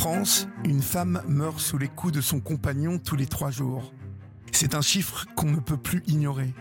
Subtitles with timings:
[0.00, 3.92] France, une femme meurt sous les coups de son compagnon tous les trois jours.
[4.50, 6.54] C'est un chiffre qu'on ne peut plus ignorer.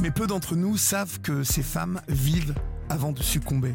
[0.00, 2.54] Mais peu d'entre nous savent que ces femmes vivent
[2.88, 3.74] avant de succomber.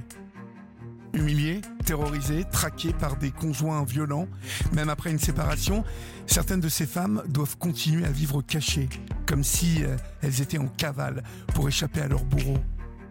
[1.14, 4.28] Humiliées, terrorisées, traquées par des conjoints violents,
[4.74, 5.84] même après une séparation,
[6.26, 8.90] certaines de ces femmes doivent continuer à vivre cachées,
[9.28, 11.22] comme si euh, elles étaient en cavale
[11.54, 12.58] pour échapper à leur bourreau.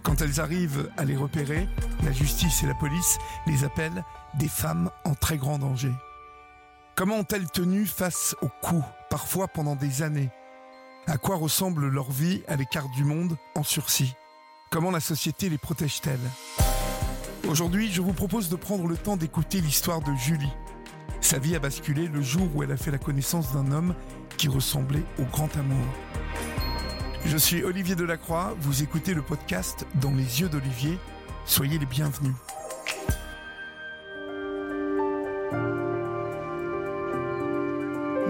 [0.07, 1.69] Quand elles arrivent à les repérer,
[2.05, 4.05] la justice et la police les appellent
[4.39, 5.91] des femmes en très grand danger.
[6.95, 10.31] Comment ont-elles tenu face aux coups, parfois pendant des années?
[11.09, 14.15] À quoi ressemble leur vie à l'écart du monde en sursis?
[14.71, 16.21] Comment la société les protège-t-elle?
[17.49, 20.53] Aujourd'hui, je vous propose de prendre le temps d'écouter l'histoire de Julie.
[21.21, 23.93] Sa vie a basculé le jour où elle a fait la connaissance d'un homme
[24.37, 25.85] qui ressemblait au grand amour.
[27.27, 30.97] Je suis Olivier Delacroix, vous écoutez le podcast Dans les yeux d'Olivier.
[31.45, 32.35] Soyez les bienvenus.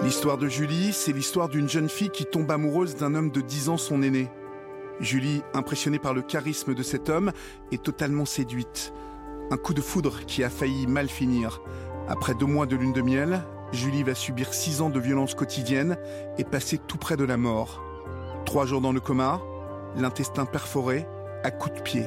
[0.03, 3.69] L'histoire de Julie, c'est l'histoire d'une jeune fille qui tombe amoureuse d'un homme de 10
[3.69, 4.30] ans, son aîné.
[4.98, 7.33] Julie, impressionnée par le charisme de cet homme,
[7.72, 8.94] est totalement séduite.
[9.50, 11.60] Un coup de foudre qui a failli mal finir.
[12.08, 15.98] Après deux mois de lune de miel, Julie va subir six ans de violences quotidiennes
[16.38, 17.85] et passer tout près de la mort.
[18.56, 19.38] Trois jours dans le coma,
[19.98, 21.06] l'intestin perforé,
[21.44, 22.06] à coups de pied.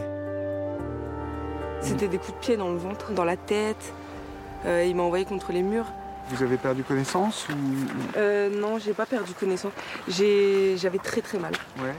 [1.79, 3.93] C'était des coups de pied dans le ventre, dans la tête.
[4.65, 5.85] Euh, il m'a envoyé contre les murs.
[6.29, 7.53] Vous avez perdu connaissance ou...
[8.17, 9.71] Euh, non, j'ai pas perdu connaissance.
[10.07, 11.53] J'avais très très mal.
[11.83, 11.93] Ouais.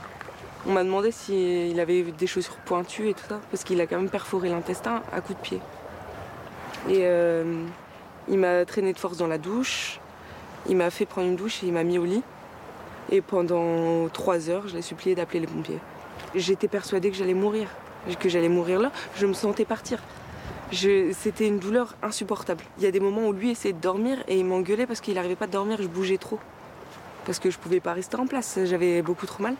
[0.67, 3.95] On m'a demandé s'il avait des chaussures pointues et tout ça, parce qu'il a quand
[3.95, 5.61] même perforé l'intestin à coups de pied.
[6.89, 7.63] Et euh,
[8.27, 10.01] il m'a traîné de force dans la douche,
[10.67, 12.21] il m'a fait prendre une douche et il m'a mis au lit.
[13.09, 15.79] Et pendant trois heures, je l'ai supplié d'appeler les pompiers.
[16.35, 17.67] J'étais persuadée que j'allais mourir,
[18.19, 18.91] que j'allais mourir là.
[19.15, 19.99] Je me sentais partir.
[20.71, 22.63] C'était une douleur insupportable.
[22.77, 25.15] Il y a des moments où lui essayait de dormir et il m'engueulait parce qu'il
[25.15, 26.39] n'arrivait pas de dormir, je bougeais trop.
[27.25, 29.55] Parce que je pouvais pas rester en place, j'avais beaucoup trop mal.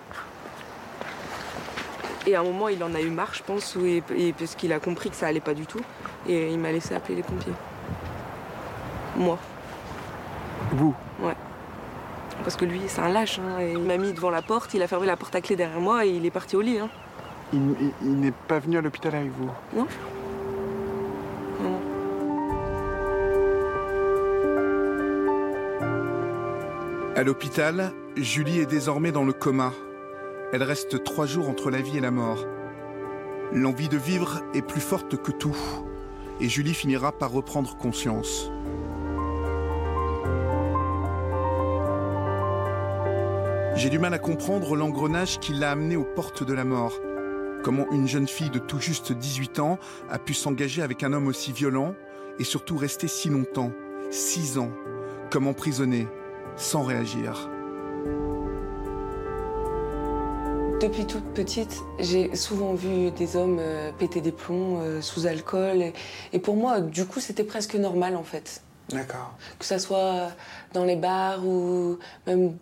[2.27, 4.79] Et à un moment, il en a eu marre, je pense, et, parce qu'il a
[4.79, 5.81] compris que ça allait pas du tout.
[6.27, 7.53] Et il m'a laissé appeler les pompiers.
[9.17, 9.37] Moi.
[10.71, 11.35] Vous Ouais.
[12.43, 13.39] Parce que lui, c'est un lâche.
[13.39, 15.79] Hein, il m'a mis devant la porte, il a fermé la porte à clé derrière
[15.79, 16.79] moi et il est parti au lit.
[16.79, 16.89] Hein.
[17.53, 17.59] Il,
[18.01, 19.87] il n'est pas venu à l'hôpital avec vous Non.
[21.61, 21.79] Non.
[27.15, 29.73] À l'hôpital, Julie est désormais dans le coma.
[30.53, 32.45] Elle reste trois jours entre la vie et la mort.
[33.53, 35.57] L'envie de vivre est plus forte que tout,
[36.39, 38.49] et Julie finira par reprendre conscience.
[43.81, 46.99] J'ai du mal à comprendre l'engrenage qui l'a amenée aux portes de la mort.
[47.63, 51.25] Comment une jeune fille de tout juste 18 ans a pu s'engager avec un homme
[51.25, 51.95] aussi violent
[52.37, 53.71] et surtout rester si longtemps,
[54.11, 54.69] six ans,
[55.31, 56.07] comme emprisonnée,
[56.57, 57.49] sans réagir.
[60.79, 65.85] Depuis toute petite, j'ai souvent vu des hommes euh, péter des plombs euh, sous alcool.
[66.33, 68.61] Et, pour moi, du coup, c'était presque normal en fait.
[68.93, 69.31] D'accord.
[69.59, 70.29] Que ça soit
[70.73, 71.97] dans les bars ou
[72.27, 72.55] même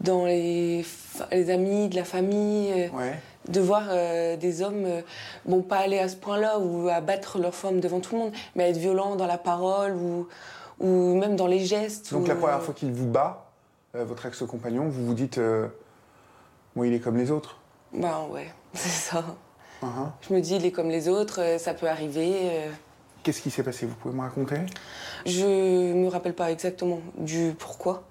[0.00, 0.84] dans les,
[1.32, 2.72] les amis de la famille.
[2.72, 3.18] euh, Ouais.
[3.48, 5.02] De voir euh, des hommes, euh,
[5.44, 8.32] bon, pas aller à ce point-là ou à battre leur femme devant tout le monde,
[8.54, 10.26] mais être violents dans la parole ou,
[10.80, 12.10] ou même dans les gestes.
[12.14, 13.44] Donc ou, la première fois qu'il vous bat,
[13.94, 15.38] euh, votre ex-compagnon, vous vous dites
[16.74, 17.58] Bon, il est comme les autres.
[17.92, 19.22] Ben ouais, c'est ça.
[19.82, 20.08] Uh-huh.
[20.26, 22.62] Je me dis, il est comme les autres, ça peut arriver.
[23.24, 23.86] Qu'est-ce qui s'est passé?
[23.86, 24.56] Vous pouvez me raconter?
[25.24, 28.04] Je me rappelle pas exactement du pourquoi.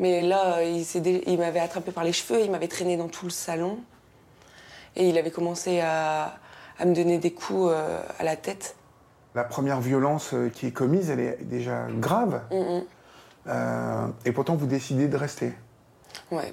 [0.00, 3.06] Mais là, il, s'est dé- il m'avait attrapé par les cheveux, il m'avait traîné dans
[3.06, 3.78] tout le salon.
[4.96, 6.38] Et il avait commencé à,
[6.78, 8.74] à me donner des coups euh, à la tête.
[9.36, 12.42] La première violence euh, qui est commise, elle est déjà grave.
[12.50, 12.82] Mm, mm.
[13.46, 15.52] Euh, et pourtant, vous décidez de rester.
[16.32, 16.52] Ouais.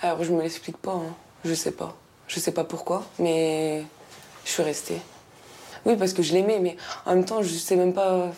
[0.00, 1.14] Alors, je me l'explique pas, hein.
[1.44, 1.94] je sais pas.
[2.28, 3.84] Je sais pas pourquoi, mais
[4.46, 5.02] je suis restée.
[5.86, 8.30] Oui, parce que je l'aimais, mais en même temps, je sais même pas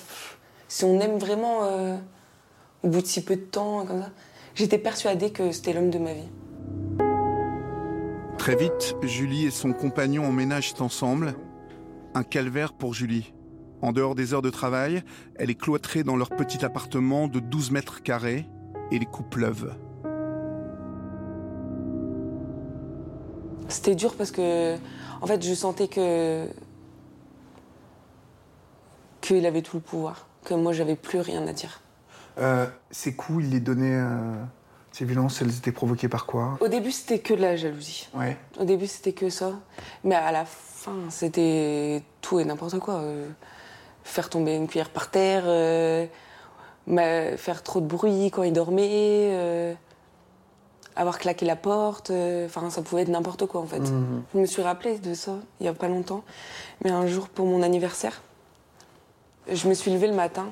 [0.69, 1.97] si on aime vraiment euh,
[2.83, 4.11] au bout de si peu de temps, comme ça.
[4.55, 6.29] J'étais persuadée que c'était l'homme de ma vie.
[8.39, 11.35] Très vite, Julie et son compagnon emménagent ensemble.
[12.15, 13.33] Un calvaire pour Julie.
[13.83, 15.03] En dehors des heures de travail,
[15.37, 18.47] elle est cloîtrée dans leur petit appartement de 12 mètres carrés
[18.91, 19.75] et les coups pleuvent.
[23.69, 24.77] C'était dur parce que,
[25.21, 26.47] en fait, je sentais que.
[29.23, 30.27] Qu'il avait tout le pouvoir.
[30.45, 31.81] Que moi, j'avais plus rien à dire.
[32.39, 33.95] Euh, ces coups, il les donnait.
[33.97, 34.35] euh,
[34.91, 36.59] ces violences, elles étaient provoquées par quoi?
[36.61, 38.09] Au début, c'était que de la jalousie.
[38.15, 38.37] Ouais.
[38.61, 39.53] Au début, c'était que ça.
[40.05, 42.97] Mais à la fin, c'était tout et n'importe quoi.
[42.97, 43.27] Euh,
[44.05, 46.07] faire tomber une cuillère par terre, euh,
[46.87, 49.75] faire trop de bruit quand il dormait, euh,
[50.97, 52.11] avoir claqué la porte.
[52.11, 53.83] euh, Enfin, ça pouvait être n'importe quoi en fait.
[54.35, 56.23] Je me suis rappelé de ça il y a pas longtemps,
[56.85, 58.21] mais un jour pour mon anniversaire,
[59.51, 60.47] je me suis levée le matin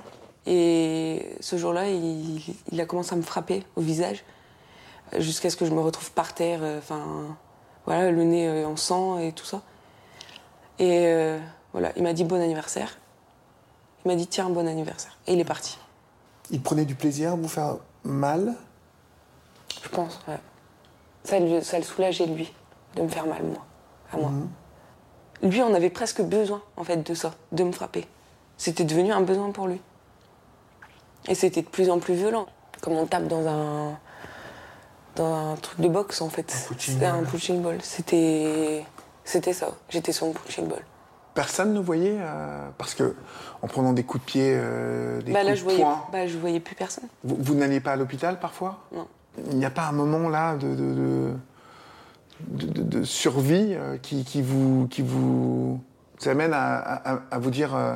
[0.46, 2.40] et ce jour-là, il,
[2.72, 4.24] il a commencé à me frapper au visage
[5.18, 7.36] jusqu'à ce que je me retrouve par terre, euh, enfin
[7.86, 9.62] voilà, le nez euh, en sang et tout ça.
[10.78, 11.38] Et euh,
[11.72, 12.96] voilà, il m'a dit bon anniversaire.
[14.04, 15.16] Il m'a dit tiens, bon anniversaire.
[15.26, 15.78] Et il est parti,
[16.50, 18.54] Il prenait du plaisir à vous faire mal?
[19.82, 20.20] Je pense.
[20.28, 20.38] ouais.
[21.24, 22.50] Ça, le- ça le soulageait lui,
[22.96, 23.64] de me faire mal, moi,
[24.12, 24.30] à moi.
[25.42, 28.06] Lui, on avait presque besoin, en fait, de ça, de me frapper.
[28.60, 29.80] C'était devenu un besoin pour lui.
[31.28, 32.44] Et c'était de plus en plus violent.
[32.82, 33.98] Comme on tape dans un,
[35.16, 36.52] dans un truc de boxe, en fait.
[36.70, 37.78] Un C'était un punching ball.
[37.80, 38.84] C'était,
[39.24, 39.68] ça.
[39.88, 40.82] J'étais sur mon punching ball.
[41.32, 43.14] Personne ne voyait euh, Parce que
[43.62, 46.06] en prenant des coups de pied, euh, des Bah là, coups je de voyais, poing,
[46.12, 47.04] bah, je voyais plus personne.
[47.24, 48.80] vous, vous n'alliez pas à l'hôpital parfois?
[48.92, 49.06] Non.
[49.50, 51.32] Il n'y a pas un moment là de, de, de,
[52.48, 55.80] de- de- de survie euh, qui, qui vous, qui vous
[56.26, 57.94] amène à, à- à vous dire euh,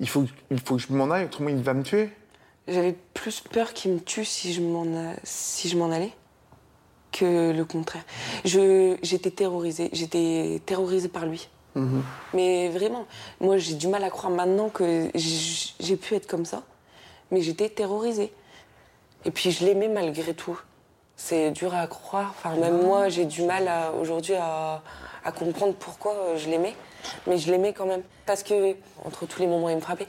[0.00, 2.10] il, faut, il faut que je m'en aille, autrement il va me tuer
[2.68, 6.12] J'avais plus peur qu'il me tue si je m'en si je m'en allais
[7.12, 8.04] que le contraire.
[8.44, 11.48] Je j'étais terrorisée, j'étais terrorisée par lui.
[12.32, 13.06] Mais vraiment,
[13.38, 16.62] moi j'ai du mal à croire maintenant que j'ai pu être comme ça,
[17.30, 18.32] mais j'étais terrorisée.
[19.26, 20.58] Et puis je l'aimais malgré tout.
[21.16, 22.34] C'est dur à croire.
[22.36, 23.68] Enfin, même moi, j'ai du mal
[24.00, 24.82] aujourd'hui à,
[25.24, 26.74] à comprendre pourquoi euh, je l'aimais.
[27.26, 28.02] Mais je l'aimais quand même.
[28.26, 30.06] Parce que, entre tous les moments il me frappait,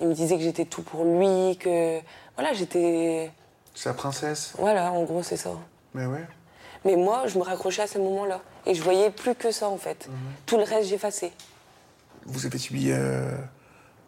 [0.00, 2.00] il me disait que j'étais tout pour lui, que.
[2.36, 3.30] Voilà, j'étais.
[3.74, 5.50] C'est la princesse Voilà, en gros, c'est ça.
[5.94, 6.24] Mais ouais.
[6.84, 8.40] Mais moi, je me raccrochais à ces moments-là.
[8.66, 10.08] Et je voyais plus que ça, en fait.
[10.46, 11.32] Tout le reste, j'effaçais.
[12.26, 13.30] Vous avez subi euh,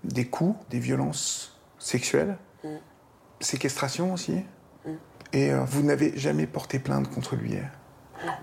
[0.05, 2.37] des coups, des violences sexuelles,
[3.41, 4.45] séquestration aussi,
[5.33, 7.57] et euh, vous n'avez jamais porté plainte contre lui.
[7.57, 8.35] hein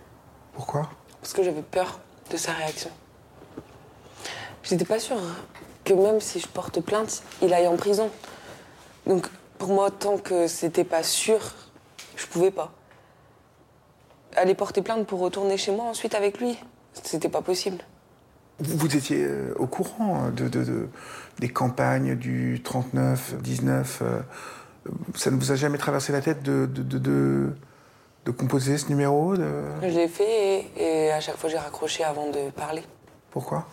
[0.53, 0.89] Pourquoi?
[1.21, 1.99] Parce que j'avais peur
[2.31, 2.89] de sa réaction.
[4.63, 5.17] J'étais pas sûre
[5.83, 8.09] que même si je porte plainte, il aille en prison.
[9.05, 9.27] Donc,
[9.57, 11.39] pour moi, tant que c'était pas sûr,
[12.15, 12.71] je pouvais pas.
[14.35, 16.57] Aller porter plainte pour retourner chez moi ensuite avec lui,
[16.93, 17.77] c'était pas possible.
[18.59, 20.89] Vous, vous étiez euh, au courant de, de- de-
[21.39, 24.21] des campagnes du 39, 19 euh,
[25.15, 27.53] Ça ne vous a jamais traversé la tête de, de, de- de-
[28.25, 29.35] de composer ce numéro.
[29.35, 32.83] Je l'ai fait et, et à chaque fois, j'ai raccroché avant de parler.
[33.31, 33.67] Pourquoi?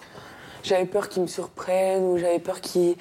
[0.63, 2.97] J'avais peur qu'il me surprenne ou j'avais peur qu'il.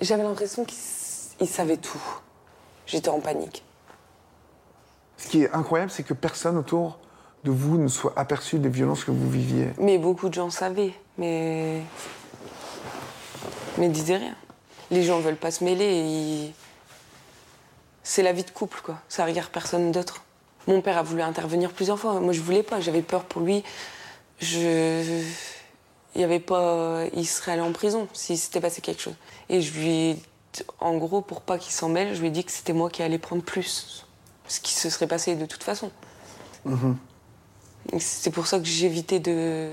[0.00, 2.02] J'avais l'impression qu'il savait tout.
[2.86, 3.64] J'étais en panique.
[5.16, 6.98] Ce qui est incroyable, c'est que personne autour
[7.44, 9.68] de vous ne soit aperçu des violences que vous viviez.
[9.78, 11.80] Mais beaucoup de gens savaient, mais.
[13.78, 14.34] Mais disaient rien.
[14.90, 16.54] Les gens veulent pas se mêler et ils-
[18.04, 18.98] C'est la vie de couple, quoi.
[19.08, 20.22] Ça regarde personne d'autre.
[20.66, 22.20] Mon père a voulu intervenir plusieurs fois.
[22.20, 22.80] Moi, je voulais pas.
[22.80, 23.64] J'avais peur pour lui.
[24.40, 25.22] Je.
[26.14, 27.04] Il y avait pas.
[27.14, 29.14] Il serait allé en prison s'il s'était passé quelque chose.
[29.48, 30.18] Et je lui ai.
[30.78, 33.02] En gros, pour pas qu'il s'en mêle, je lui ai dit que c'était moi qui
[33.02, 34.06] allais prendre plus.
[34.46, 35.90] Ce qui se serait passé de toute façon.
[37.92, 39.70] Et C'est pour ça que j'évitais de.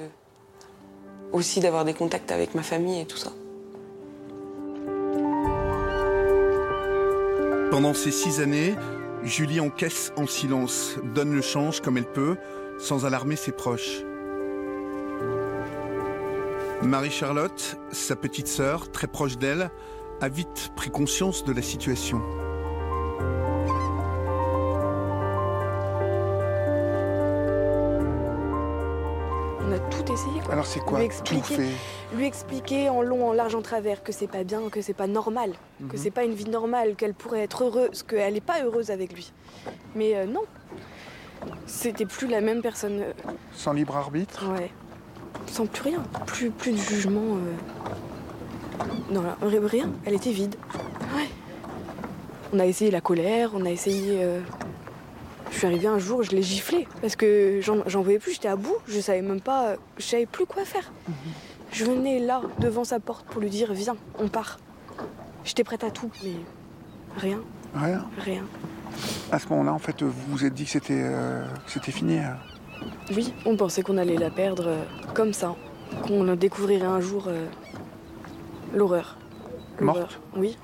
[1.33, 3.31] aussi d'avoir des contacts avec ma famille et tout ça.
[7.71, 8.75] Pendant ces six années,
[9.23, 12.35] Julie encaisse en silence, donne le change comme elle peut,
[12.77, 14.03] sans alarmer ses proches.
[16.81, 19.71] Marie-Charlotte, sa petite sœur, très proche d'elle,
[20.19, 22.21] a vite pris conscience de la situation.
[30.51, 31.69] Alors c'est quoi Lui tout expliquer, fait
[32.15, 35.07] lui expliquer en long, en large, en travers que c'est pas bien, que c'est pas
[35.07, 35.53] normal,
[35.89, 39.13] que c'est pas une vie normale, qu'elle pourrait être heureuse, qu'elle est pas heureuse avec
[39.13, 39.31] lui.
[39.95, 40.41] Mais euh, non,
[41.65, 42.99] c'était plus la même personne.
[43.01, 43.13] euh,
[43.53, 44.71] Sans libre arbitre Ouais.
[45.47, 47.37] Sans plus rien, plus, plus de jugement.
[47.37, 49.23] euh, Non,
[49.65, 50.55] rien, elle était vide.
[51.15, 51.27] Ouais.
[52.53, 54.19] On a essayé la colère, on a essayé.
[54.21, 54.41] euh,
[55.51, 58.55] Je suis arrivée un jour, je l'ai giflé parce que j'en pouvais plus, j'étais à
[58.55, 60.91] bout, je savais même pas, je savais plus quoi faire.
[61.71, 64.59] Je venais là, devant sa porte, pour lui dire Viens, on part.
[65.43, 66.31] J'étais prête à tout, mais
[67.17, 67.39] rien,
[67.75, 68.05] Rien.
[68.17, 68.43] rien.
[69.31, 72.17] À ce moment-là, en fait, vous vous êtes dit que c'était euh, fini.
[72.19, 72.37] hein.
[73.15, 75.55] Oui, on pensait qu'on allait la perdre euh, comme ça,
[76.07, 77.45] qu'on découvrirait un jour euh,
[78.73, 79.17] l'horreur.
[79.79, 80.57] Morte Oui.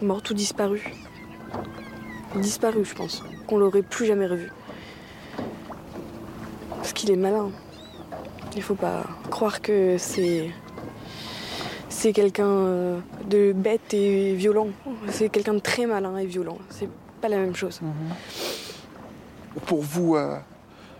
[0.00, 0.92] Morte ou disparue.
[2.36, 3.22] Disparue, je pense.
[3.46, 4.50] Qu'on l'aurait plus jamais revu.
[6.76, 7.50] Parce qu'il est malin.
[8.56, 10.50] Il faut pas croire que c'est.
[11.88, 12.98] c'est quelqu'un euh,
[13.28, 14.68] de bête et violent.
[15.08, 16.58] C'est quelqu'un de très malin et violent.
[16.70, 16.88] C'est
[17.20, 17.80] pas la même chose.
[19.66, 20.36] Pour vous, euh,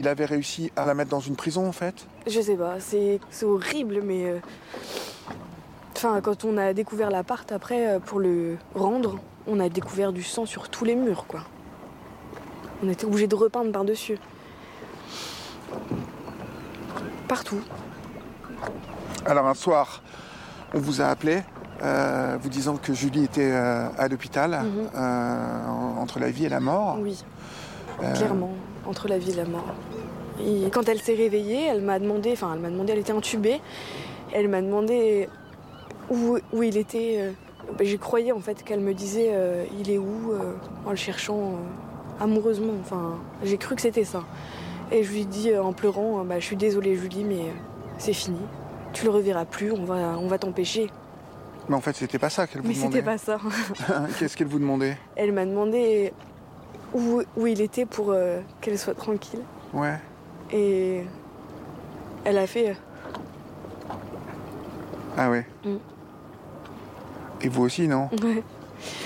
[0.00, 2.06] il avait réussi à la mettre dans une prison en fait?
[2.26, 4.26] Je sais pas, c'est horrible, mais.
[4.26, 4.38] euh,
[5.96, 10.46] Enfin, quand on a découvert l'appart après, pour le rendre, on a découvert du sang
[10.46, 11.40] sur tous les murs, quoi.
[12.84, 14.18] On était obligé de repeindre par-dessus.
[17.28, 17.60] Partout.
[19.24, 20.02] Alors un soir,
[20.74, 21.42] on vous a appelé,
[21.82, 24.88] euh, vous disant que Julie était euh, à l'hôpital, Mhm.
[24.94, 26.98] euh, en- entre la vie et la mort.
[27.00, 27.22] Oui,
[28.14, 28.52] clairement,
[28.86, 29.74] entre la vie et la mort.
[30.40, 33.60] Et quand elle s'est réveillée, elle m'a demandé, enfin, elle m'a demandé, elle était intubée,
[34.32, 35.28] elle m'a demandé
[36.10, 37.32] où, où il était.
[37.80, 40.54] J'ai croyé en fait qu'elle me disait euh, il est où euh,
[40.86, 42.74] en le cherchant euh, amoureusement.
[42.80, 44.22] Enfin, j'ai cru que c'était ça.
[44.90, 47.44] Et je lui dis en pleurant bah, je suis désolée Julie, mais
[47.98, 48.40] c'est fini.
[48.92, 50.90] Tu le reverras plus, on va, on va t'empêcher.
[51.68, 52.98] Mais en fait, c'était pas ça qu'elle vous Mais demandait.
[52.98, 53.38] c'était pas ça.
[54.18, 54.98] Qu'est-ce qu'elle vous demandait?
[55.16, 56.12] Elle m'a demandé
[56.92, 59.40] où, où il était pour euh, qu'elle soit tranquille.
[59.72, 59.98] Ouais.
[60.52, 61.04] Et
[62.24, 62.76] elle a fait.
[65.16, 65.46] Ah ouais.
[65.64, 65.76] Mm.
[67.42, 68.42] Et vous aussi, non Ouais.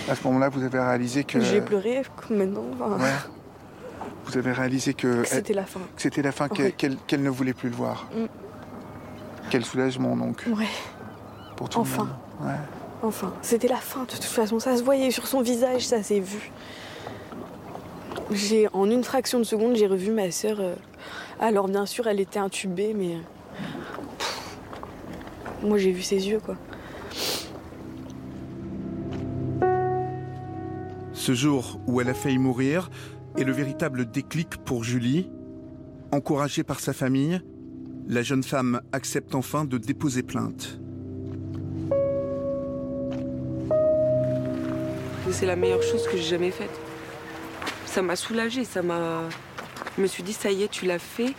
[0.08, 1.40] À ce moment-là, vous avez réalisé que.
[1.40, 2.64] J'ai pleuré maintenant.
[2.74, 3.10] enfin, Ouais.
[4.24, 5.80] Vous avez réalisé que, que C'était la fin.
[5.94, 6.72] que c'était la fin, qu'elle Ouais.
[6.72, 8.08] qu'elle- qu'elle ne voulait plus le voir.
[8.14, 8.24] Mm.
[9.50, 10.66] Quel soulagement donc Ouais,
[11.56, 12.02] pour tout Enfin.
[12.40, 12.52] le monde.
[12.52, 12.58] Ouais.
[13.04, 13.32] enfin.
[13.42, 14.58] C'était la fin de toute façon.
[14.58, 16.50] Ça se voyait sur son visage, ça s'est vu.
[18.32, 20.56] J'ai, en une fraction de seconde, j'ai revu ma sœur.
[20.60, 20.74] euh,
[21.38, 23.14] Alors bien sûr, elle était intubée, mais.
[23.14, 23.18] euh,
[24.18, 24.40] pff,
[25.62, 26.56] Moi, j'ai vu ses yeux, quoi.
[31.26, 32.88] Ce jour où elle a failli mourir
[33.36, 35.28] est le véritable déclic pour Julie.
[36.12, 37.42] Encouragée par sa famille,
[38.06, 40.78] la jeune femme accepte enfin de déposer plainte.
[45.32, 46.70] C'est la meilleure chose que j'ai jamais faite.
[47.86, 49.22] Ça m'a soulagée, ça m'a.
[49.96, 51.34] Je me suis dit, ça y est, tu l'as fait,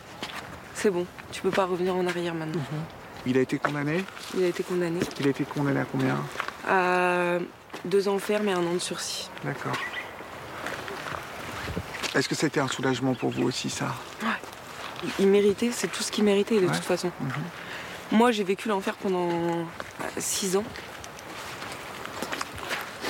[0.73, 2.59] c'est bon, tu peux pas revenir en arrière maintenant.
[3.25, 4.03] Il a été condamné?
[4.37, 6.17] Il a été condamné Il a été condamné à combien?
[6.67, 7.37] À
[7.85, 9.29] deux ans ferme et un an de sursis.
[9.43, 9.75] D'accord.
[12.15, 13.93] Est-ce que ça a été un soulagement pour vous aussi, ça?
[15.19, 16.73] Il méritait, c'est tout ce qu'il méritait de Ouais.
[16.73, 17.11] toute façon.
[17.19, 17.29] Mhm.
[18.13, 19.63] Moi, j'ai vécu l'enfer pendant euh,
[20.17, 20.63] six ans.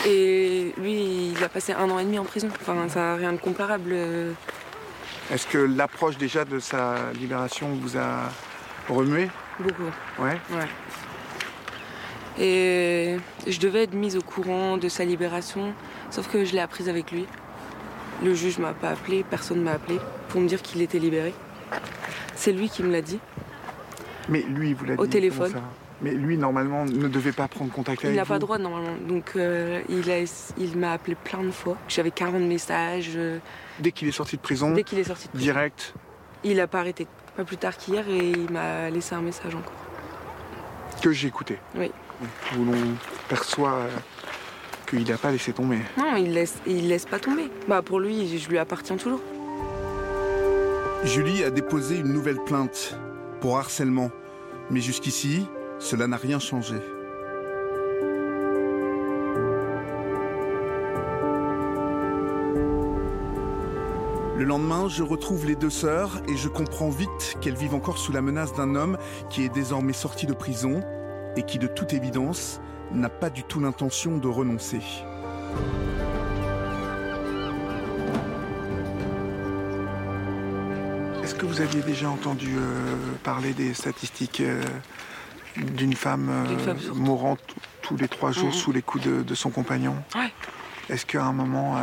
[0.05, 2.49] Et lui, il a passé un an et demi en prison.
[2.61, 3.91] Enfin, ça n'a rien de comparable.
[3.93, 4.31] euh,
[5.31, 8.29] Est-ce que l'approche déjà de sa libération vous a
[8.89, 9.29] remué?
[9.59, 9.83] Beaucoup.
[10.19, 10.39] Ouais.
[10.51, 10.67] Ouais.
[12.39, 13.17] Et
[13.47, 15.73] je devais être mise au courant de sa libération,
[16.11, 17.25] sauf que je l'ai apprise avec lui.
[18.23, 21.33] Le juge m'a pas appelé, personne m'a appelé pour me dire qu'il était libéré.
[22.35, 23.19] C'est lui qui me l'a dit.
[24.29, 25.51] Mais lui, vous l'avez Au dit, téléphone.
[25.51, 25.69] comment ça?
[26.01, 28.95] Mais lui, normalement, ne devait pas prendre contact Il avec n'a pas droit normalement.
[29.07, 31.75] Donc euh, il, a- il m'a appelé plein de fois.
[31.87, 33.13] J'avais 40 messages.
[33.15, 33.39] euh,
[33.79, 35.43] Dès qu'il est sorti de prison, dès qu'il est sorti de prison.
[35.43, 35.95] direct.
[36.43, 37.07] Il a pas arrêté.
[37.35, 39.73] Pas plus tard qu'hier et il m'a laissé un message encore.
[41.01, 41.57] que j'ai écouté.
[41.75, 41.91] Oui.
[42.57, 42.95] Où l'on
[43.29, 43.89] perçoit euh,
[44.89, 45.79] qu'il n'a pas laissé tomber.
[45.97, 47.49] Non, il laisse, il laisse pas tomber.
[47.67, 49.21] Bah pour lui, je lui appartiens toujours.
[51.03, 52.97] Julie a déposé une nouvelle plainte
[53.39, 54.09] pour harcèlement.
[54.69, 55.45] Mais jusqu'ici,
[55.79, 56.75] cela n'a rien changé.
[64.37, 68.11] Le lendemain, je retrouve les deux sœurs et je comprends vite qu'elles vivent encore sous
[68.11, 68.97] la menace d'un homme
[69.29, 70.81] qui est désormais sorti de prison
[71.37, 72.59] et qui, de toute évidence,
[72.91, 74.81] n'a pas du tout l'intention de renoncer.
[81.23, 84.61] Est-ce que vous aviez déjà entendu euh, parler des statistiques euh,
[85.57, 87.37] d'une femme, euh, femme mourant
[87.81, 88.53] tous les trois jours Mhm.
[88.53, 89.95] sous les coups de, de son compagnon?
[90.15, 90.31] Ouais.
[90.89, 91.81] Est-ce qu'à un moment, euh,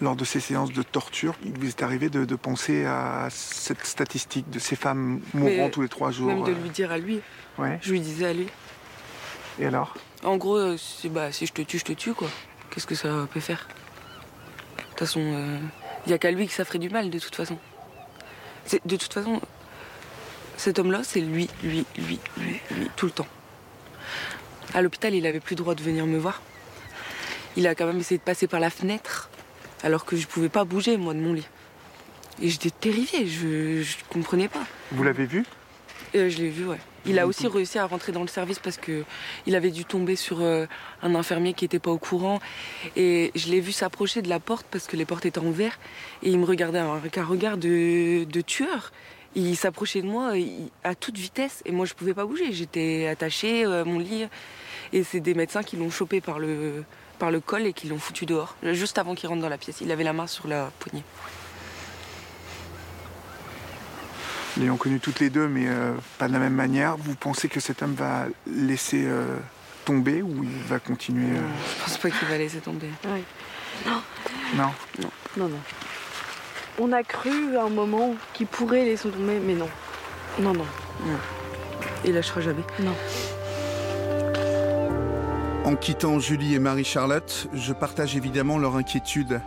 [0.00, 3.84] lors de ces séances de torture, il vous est arrivé de, de penser à cette
[3.86, 6.98] statistique de ces femmes mourant Mais tous les trois jours Même de lui dire à
[6.98, 7.20] lui.
[7.58, 7.78] Ouais.
[7.80, 8.48] Je lui disais à lui.
[9.60, 9.94] Et alors
[10.24, 12.28] En gros, euh, si, bah, si je te tue, je te tue, quoi.
[12.70, 13.68] Qu'est-ce que ça peut faire?
[14.78, 17.34] De toute façon, il n'y a qu'à lui que ça ferait du mal, de toute
[17.34, 17.58] façon.
[18.64, 19.40] C'est- De toute façon,
[20.56, 23.26] cet homme-là, c'est lui, lui, lui, lui, lui, tout le temps.
[24.72, 26.42] À l'hôpital, il avait plus le droit de venir me voir.
[27.56, 29.28] Il a quand même essayé de passer par la fenêtre,
[29.84, 31.46] alors que je pouvais pas bouger, moi, de mon lit.
[32.42, 34.64] Et j'étais terrifiée, je, je comprenais pas.
[34.90, 35.44] Vous l'avez vu?
[36.14, 36.78] Euh, je l'ai vu, ouais.
[37.06, 39.04] Il a aussi réussi à rentrer dans le service parce que
[39.46, 40.66] il avait dû tomber sur euh,
[41.02, 42.40] un infirmier qui n'était pas au courant.
[42.96, 45.78] Et je l'ai vu s'approcher de la porte parce que les portes étaient en verre.
[46.22, 48.92] Et il me regardait avec un regard de, de tueur.
[49.34, 50.32] Il s'approchait de moi
[50.84, 52.52] à toute vitesse et moi je pouvais pas bouger.
[52.52, 54.26] J'étais attachée euh, à mon lit.
[54.92, 56.84] Et c'est des médecins qui l'ont chopé par le,
[57.18, 59.80] par le col et qui l'ont foutu dehors, juste avant qu'il rentre dans la pièce.
[59.80, 61.02] Il avait la main sur la poignée.
[64.56, 67.58] L'ayant connu toutes les deux, mais euh, pas de la même manière, vous pensez que
[67.58, 69.36] cet homme va laisser euh,
[69.84, 71.40] tomber ou il va continuer euh,
[71.78, 72.88] Je pense pas qu'il va laisser tomber.
[73.04, 73.22] Ouais.
[74.56, 74.70] Non
[75.36, 75.60] Non, non.
[76.78, 79.68] On a cru à un moment qu'il pourrait laisser tomber, mais non.
[80.38, 80.66] Non, non.
[82.04, 82.62] Il lâchera jamais.
[82.78, 82.94] Non.
[85.64, 89.40] En quittant Julie et Marie-Charlotte, je partage évidemment leur inquiétude.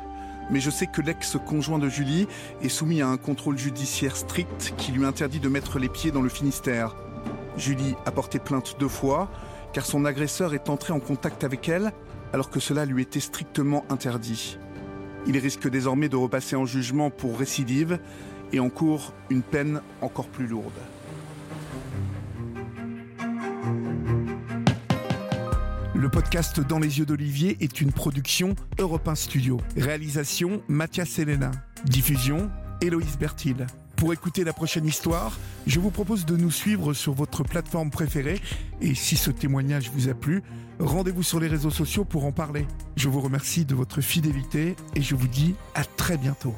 [0.50, 2.28] Mais je sais que l'ex-conjoint de Julie
[2.62, 6.22] est soumis à un contrôle judiciaire strict qui lui interdit de mettre les pieds dans
[6.22, 6.96] le Finistère.
[7.58, 9.30] Julie a porté plainte deux fois,
[9.74, 11.92] car son agresseur est entré en contact avec elle
[12.34, 14.58] alors que cela lui était strictement interdit.
[15.26, 18.00] Il risque désormais de repasser en jugement pour récidive
[18.54, 20.72] et encourt une peine encore plus lourde.
[26.08, 29.60] Le podcast Dans les yeux d'Olivier est une production Europe 1 Studio.
[29.76, 31.52] Réalisation Mathias Helena.
[31.84, 32.50] Diffusion
[32.80, 33.68] Héloïse Bertil.
[33.98, 38.40] Pour écouter la prochaine histoire, je vous propose de nous suivre sur votre plateforme préférée
[38.80, 40.44] et si ce témoignage vous a plu,
[40.80, 42.66] rendez-vous sur les réseaux sociaux pour en parler.
[42.96, 46.56] Je vous remercie de votre fidélité et je vous dis à très bientôt.